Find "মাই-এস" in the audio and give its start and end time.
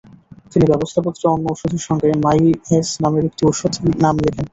2.23-2.89